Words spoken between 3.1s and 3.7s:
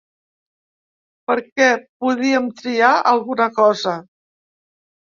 alguna